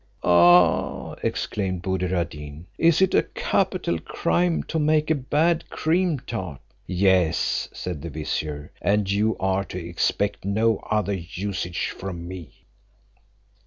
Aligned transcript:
"Ah!" 0.23 1.13
exclaimed 1.21 1.83
Buddir 1.83 2.11
ad 2.15 2.29
Deen, 2.29 2.65
"is 2.79 3.03
it 3.03 3.13
a 3.13 3.21
capital 3.21 3.99
crime 3.99 4.63
to 4.63 4.79
make 4.79 5.11
a 5.11 5.13
bad 5.13 5.69
cream 5.69 6.19
tart?" 6.21 6.59
"Yes," 6.87 7.69
said 7.71 8.01
the 8.01 8.09
vizier 8.09 8.71
"and 8.81 9.11
you 9.11 9.37
are 9.39 9.63
to 9.65 9.77
expect 9.77 10.43
no 10.43 10.77
other 10.89 11.13
usage 11.13 11.89
from 11.95 12.27
me." 12.27 12.65